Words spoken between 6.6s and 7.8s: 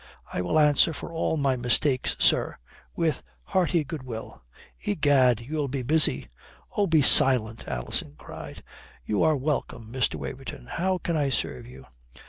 "Oh, be silent!"